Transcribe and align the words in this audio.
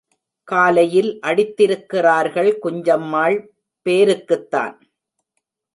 காலையில் 0.47 1.19
அடித்திருக்கிறார்கள் 1.27 2.51
குஞ்சம்மாள் 2.63 3.37
பேருக்குத்தான். 3.85 4.75